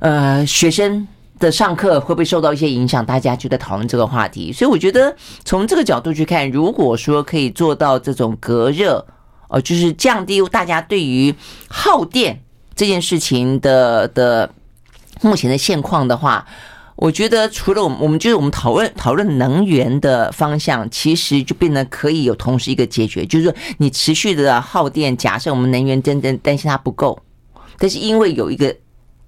[0.00, 1.06] 呃，学生
[1.38, 3.04] 的上课会不会受到一些影响？
[3.04, 4.52] 大家就在讨论这个话题。
[4.52, 5.14] 所以我觉得
[5.44, 9.04] 从这个角度去看，如果说可以做到这种隔热，
[9.48, 11.34] 呃，就是降低大家对于
[11.68, 12.40] 耗电
[12.74, 14.50] 这件事情的的
[15.22, 16.46] 目前的现况的话。
[16.96, 27.18] 我觉得除了我们，我们就是我们讨论讨论能源的方向，其实就变得可以有同时一个解决，就是说你持续的耗电，假设我们能源真正担心它不够，
[27.78, 28.74] 但是因为有一个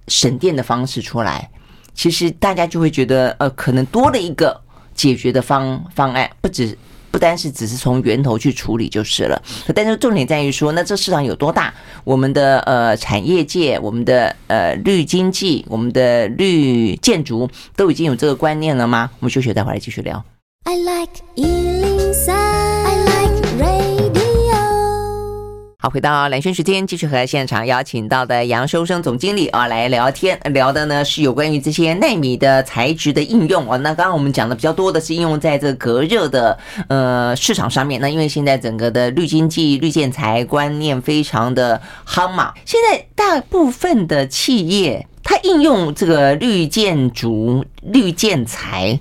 [0.06, 1.50] 省电的方式出来，
[1.92, 4.58] 其实大家就会觉得呃，可能多了一个
[4.94, 6.76] 解决的方方案，不止。
[7.10, 9.42] 不单是只是从源头去处理就是了，
[9.74, 11.72] 但是重点在于说，那这市场有多大？
[12.04, 19.10] 我们的呃产业界，我们的呃绿经济，我们的绿建筑，都已经有这个观念了吗？
[19.20, 20.24] 我们休息再回来继续聊。
[20.64, 21.22] I like
[25.80, 33.76] 好，回到蓝轩时间，继续和现场邀请到的杨修生总经理啊来聊天，聊的呢是有关于这些纳米的材质的应用啊。
[33.76, 38.00] 那刚刚我们讲的比较多的是应用在这个隔热的呃市场上面。
[38.00, 48.98] 那因为现在整个的绿经济、绿建材观念非常的夯嘛，现在大部分的企业它应用这个绿建筑、绿建材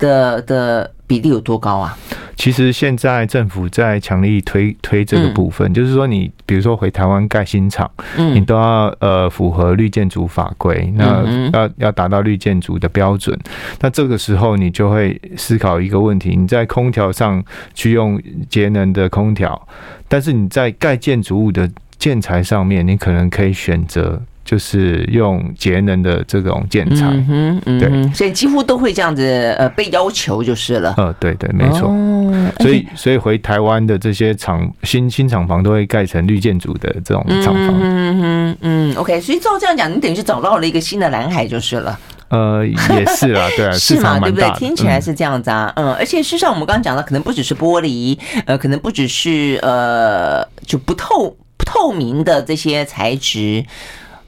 [0.00, 1.96] 的的比例有多高啊？
[2.34, 13.38] 其实现在政府在强力推推这个部分，嗯、就是说你比如说回台湾盖新厂，嗯、你都要呃符合绿建筑法规，那要要达到绿建筑的标准。
[13.80, 19.68] 那这个时候你就会思考一个问题：你在空调上去用节能的空调，
[20.08, 24.22] 但是你在盖建筑物的建材上面，你可能可以选择。
[24.50, 29.22] 就是用节能的这种建材，嗯，嗯，对，所以几乎都会这样子，
[29.56, 30.92] 呃，被要求就是了。
[30.96, 31.88] 呃，对对，没错。
[31.88, 37.78] 哦、所以，所以回台湾的这些厂新新厂房都会盖成绿建筑的这种厂房。
[37.80, 39.20] 嗯嗯嗯，OK。
[39.20, 41.96] 所以照这样讲，你等于是找到了一个新的蓝海就是了。
[42.30, 44.50] 呃，也是啊，对啊， 是嘛，对不对？
[44.58, 53.64] 听起来是这样子啊，嗯，而且事实上我们刚刚讲的，可能不只是玻璃，呃，可能不只是呃，就不透不透明的这些材质。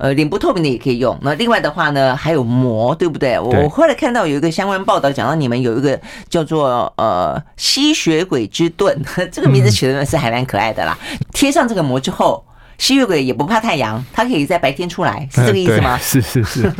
[0.03, 1.17] 呃，脸部透明的也可以用。
[1.23, 3.39] 那另外的话呢，还有膜，对不对？
[3.39, 5.97] 我后来看到有一个相关报道，讲到你们有一个
[6.29, 10.99] 叫做呃吸血鬼之盾， 这个名字取的是还蛮可爱的啦。
[11.33, 12.45] 贴上这个膜之后，
[12.79, 15.97] 吸血鬼也不怕太阳，它可以在白天出来，是这个意思吗？
[16.03, 16.73] 是是是。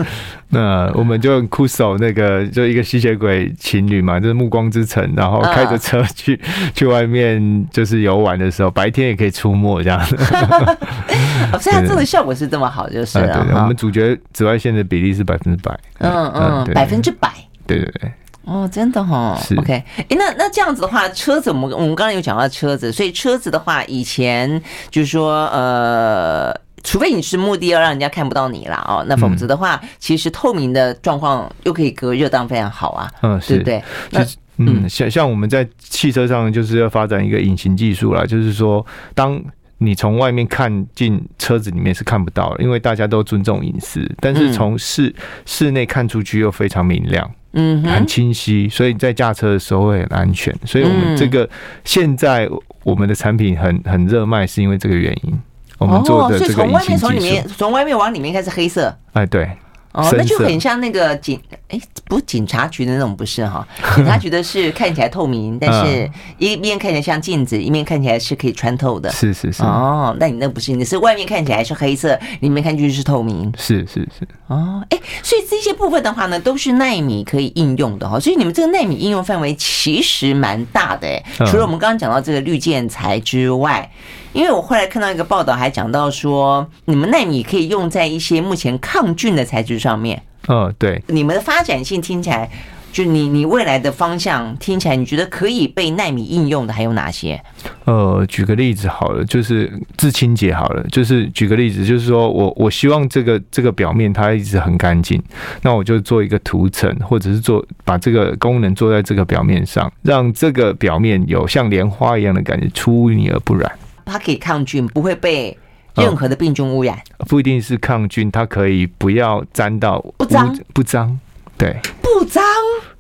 [0.49, 6.73] 那我们就酷手那个，就一个吸血鬼情侣嘛，就是暮光之城，然后开着车去、uh.
[6.75, 10.17] 去外面就是游玩的时候，白天也可以出没这样子。
[11.53, 13.27] 哦，所以它做的效果是这么好，就是了。
[13.27, 15.79] 对，对，对，我们主角紫外线的比例是百分之百。
[15.99, 17.33] 嗯嗯，百分之百。
[17.67, 18.13] 对对对。
[18.45, 19.39] 哦，真的哈、哦。
[19.43, 26.61] 是 OK，哎，那那这样子的话，车子我们我们刚刚有讲到车子，所以车子的话，以前就是说呃。
[26.85, 33.81] 除非你是目的要让人家看不到你啦哦，那否则的话，嗯、其实透明的状况又可以隔热，当然非常好啊，嗯，对不对？
[34.11, 39.41] 其实，嗯，像像我们在汽车上就是要发展一个隐形技术啦，就是说，当
[39.79, 45.15] 你从外面看进车子里面是看不到的，因为大家都尊重隐私，但是从室、嗯、
[45.47, 50.55] 室内看出去又非常明亮，嗯，很清晰，所以在驾车的时候会很安全。
[50.65, 51.49] 所以我们这个
[51.85, 52.49] 现在
[52.83, 55.41] 我们的产品很很热卖，是因为这个原因。
[55.79, 58.97] 我们做的这个从外面从里面从外面往里面看是黑色。
[59.15, 59.51] 哎，对。
[59.93, 61.39] 哦，那就很像那个警，
[61.69, 63.67] 哎，不是警察局的那种，不是哈？
[63.95, 69.11] 警察局的是看起来透明，但是一面看起来像镜子，一面看起来是可以穿透的。
[69.11, 69.63] 是是是。
[69.63, 73.53] 哦，那你那不是，你是外面看起来是黑色，里面看进去是透明。
[73.59, 74.27] 是是是。
[74.47, 78.19] 哦，哎，所以这些部分的话呢，都是纳米可以应用的哈。
[78.19, 81.23] 所以你们这个纳米应用范围其实蛮大的哎。
[81.47, 83.91] 除了我们刚刚讲到这个绿建材之外。
[84.33, 90.23] 因为我后来看到一个报道，还讲到说，你们纳米可以用在一些目前抗菌的材质上面。
[90.49, 91.03] 嗯，对。
[91.09, 92.51] 你们的发展性听起来，
[92.93, 97.41] 就你你未来的方向听起来，你觉得可以被纳米应用的还有哪些？
[97.85, 105.23] 呃，举个例子好了，就是自清洁好了，就是举个例子，就是说我我希望这个这个表面它一直很干净，
[105.63, 113.71] 那我就做一个涂层，或者是做把这个功能做在这个表面上，让这个表面有像莲花一样的感觉，出污泥而不染。
[114.05, 115.57] 它可以抗菌，不会被
[115.97, 116.97] 任何的病菌污染。
[117.19, 121.19] 哦，不一定是抗菌，它可以不要沾到不脏不脏，
[121.57, 122.43] 对，不脏，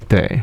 [0.08, 0.42] 对，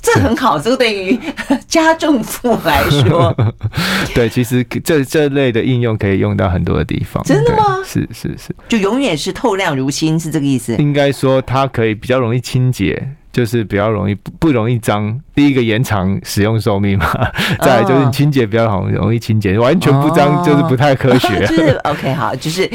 [0.00, 0.58] 这很好。
[0.58, 1.18] 这个对于
[1.68, 3.34] 家政妇来说，
[4.14, 7.22] 对，其实这这类的应用可以用到很多的地方。
[7.24, 7.78] 真的吗？
[7.84, 10.74] 是是是，就永远是透亮如新，是这个意思？
[10.76, 13.16] 应该说它可以比较容易清洁。
[13.32, 17.06] 就是比较容易不不容易脏，第一个延长使用寿命嘛，
[17.60, 21.40] 再来就是你清洁比较好，容易清洁，完全不脏就是不太科学。
[21.46, 22.68] 就是 OK 好，就是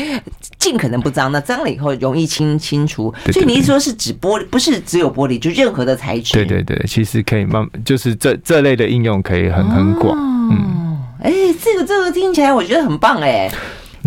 [0.57, 3.13] 尽可能不脏，那脏了以后容易清清除。
[3.31, 6.33] 所以你一说是指玻璃，不是只有玻璃，就任何的材质。
[6.33, 10.17] 对对对，其实可以慢，就是这这类的应用可以很很广。
[10.49, 11.31] 嗯，哎，
[11.61, 13.47] 这个这个听起来我觉得很棒哎。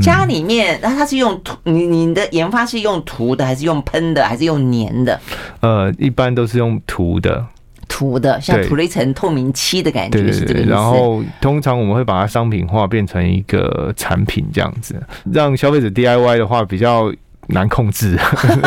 [0.00, 5.20] 家里面，那它是用涂，你你的研发是用涂的，还是用喷的，还是用粘的？
[5.60, 7.44] 呃，一般都是用涂的，
[7.88, 10.70] 涂的，像涂了一层透明漆的感觉，对是这个意思。
[10.70, 15.00] 然后通常我们会把它商品化，变成一个产品这样子，
[15.32, 17.12] 让消费者 DIY 的话比较。
[17.52, 18.18] 难控制，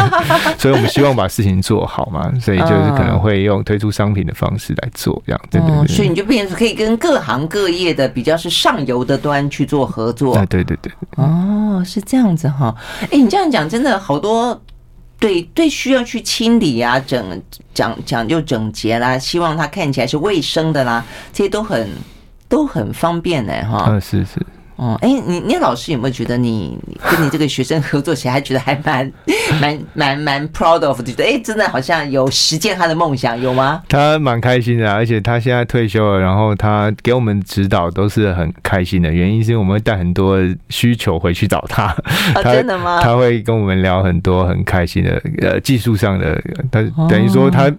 [0.57, 5.87] 所以我们希望把事情做好嘛，所以就是可能会用推出商品的方式来做这样，对对对。
[5.87, 10.33] 所以你就变成可以跟各行各业的比较是上游的端去做合作。
[10.45, 10.91] 对对对。
[11.15, 12.75] 哦，是这样子哈。
[13.01, 14.59] 哎，你这样讲真的好多，
[15.19, 17.41] 对对，需要去清理啊，整
[17.73, 21.89] 讲讲究整洁啦，希望它看起来是卫生的啦，这些都很
[22.47, 23.85] 都很方便的哈。
[23.89, 24.45] 嗯，是是。
[24.75, 26.77] 哦，哎，你你老师有没有觉得你
[27.11, 29.11] 跟你这个学生合作起来，还觉得还蛮
[29.61, 33.81] 蛮蛮蛮 proud of，觉得哎，真的好像有实现他的梦想，有吗？
[33.87, 39.11] 他蛮开心的，而且他现在退休了，然后他给我们指导都是很开心的。
[39.11, 41.95] 原因是我们会带很多需求回去找他。
[42.35, 42.99] 哦， 真的吗？
[43.03, 47.71] 他会跟我们聊很多很开心的呃技术上的，他等于说他。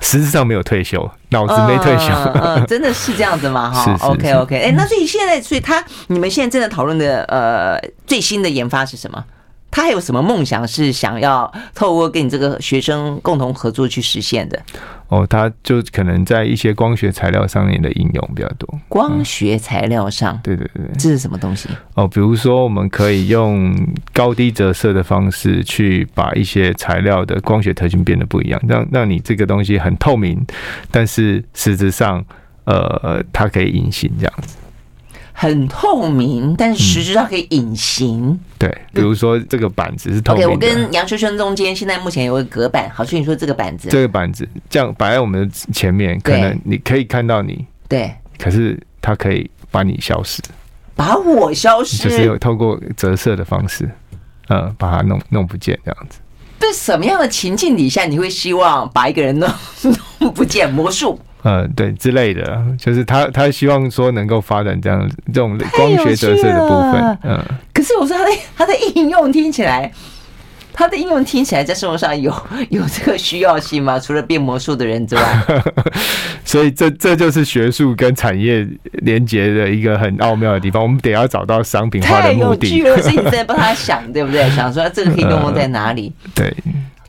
[0.00, 3.70] 实质上没有退休，脑子没退休，嗯，嗯，真的是这样子吗？
[3.74, 9.24] 哈，OK OK，哎，那所以现在，所以他你们现在正在讨论的呃最新的研发是什么？
[9.72, 14.62] 他还有什么梦想是想要透过跟你这个学生共同合作去实现的？
[15.08, 18.78] 哦，他就可能在一些光学材料上面的应用比较多。
[18.88, 21.68] 光学材料上，对对对，这是什么东西？
[21.94, 23.74] 哦，比如说我们可以用
[24.14, 30.42] 高低折射的方式去把一些材料的光学特性变得不一样，让让你这个东西很透明，
[30.90, 32.24] 但是实质上，
[32.64, 34.56] 呃，它可以隐形这样子。
[35.32, 38.40] 很透明，但是实质上可以隐形、嗯。
[38.58, 40.48] 对，比如说这个板子是透明的。
[40.48, 50.40] OK，我跟杨秋生中间现在目前有个隔板，好，所以你说这个板子，这个板子这样摆在我们的前面，可能你可以看到你，对，可是它可以把你消失，
[50.94, 53.90] 把我消失，就是有透过折射的方式，
[54.48, 56.18] 呃，把它弄弄不见这样子。
[56.60, 59.50] 在什么样的情境底下，你会希望把一个人弄
[60.20, 60.72] 弄不见？
[60.72, 61.18] 魔术？
[61.42, 67.38] 呃，对，之类的，就是他他希望说能够发展这样这种光学折射的部分，嗯。
[67.74, 69.90] 可是我说他的他的应用听起来，
[70.72, 72.32] 他的应用听起来在生活上有
[72.70, 73.98] 有这个需要性吗？
[73.98, 75.44] 除了变魔术的人之外，
[76.44, 78.64] 所以这这就是学术跟产业
[79.02, 80.80] 连接的一个很奥妙的地方。
[80.80, 82.70] 我们得要找到商品化的目的。
[82.70, 84.48] 太有趣了，所以你在帮他想，对不对？
[84.50, 86.12] 想说这个可以用在 哪里？
[86.36, 86.54] 对。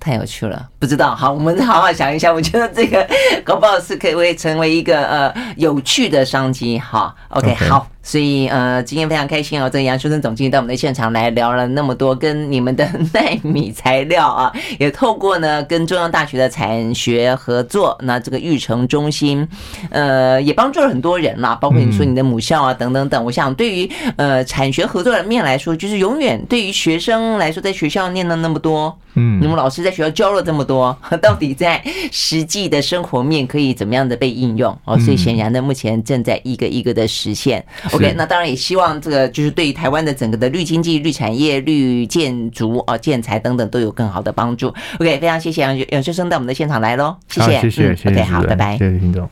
[0.03, 1.15] 太有趣了，不知道。
[1.15, 2.33] 好，我们好好想一想。
[2.35, 3.07] 我觉得这个
[3.45, 6.77] 搞不好是可以会成为一个呃有趣的商机。
[6.77, 7.87] 好，OK，好。
[8.03, 19.47] 所以呃，今天非常开心哦，这个杨修正总经理到我们的现场来聊了那么多跟你们的奈米材料啊，也透过呢跟中央大学的产学合作，那这个育成中心，
[19.89, 23.23] 呃，也帮助了很多人啦，包括你说你的母校啊等等等。
[23.23, 28.97] 我想对于呃产学合作的面来说，就是永远对于学生来说，在学校念了那么多。
[29.15, 31.79] 嗯，你们老师在学校教了这么多， 到底在
[32.11, 34.75] 实际的生活面可以怎么样的被应用？
[34.85, 37.63] 哦，所以显然呢，目前正在一个一个的实现。
[37.93, 44.73] OK，那当然也希望这个就是对于台湾的整个的绿经济、绿产业、绿建筑、啊建材等等都有更好的帮助。
[44.99, 49.21] OK，非常谢谢杨杨先生到我们的现场来喽，谢谢，谢谢，谢谢，OK，好，拜拜，谢谢听众。